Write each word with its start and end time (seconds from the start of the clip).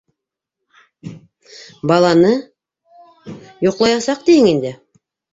Баланы... 1.91 2.31
йоҡлаясаҡ 3.67 4.23
тиһең 4.31 4.49
инде? 4.53 4.73